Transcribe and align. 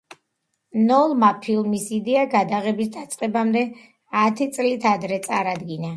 ნოლმა 0.85 1.27
ფილმის 1.43 1.85
იდეა 1.99 2.23
გადაღების 2.33 2.89
დაწყებამდე 2.97 3.63
ათი 4.23 4.49
წლით 4.57 4.93
ადრე 4.97 5.25
წარადგინა. 5.29 5.89